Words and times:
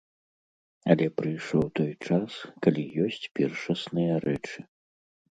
Але 0.93 1.05
прыйшоў 1.19 1.65
той 1.79 1.91
час, 2.07 2.33
калі 2.67 2.85
ёсць 3.05 3.27
першасныя 3.41 4.13
рэчы. 4.25 4.59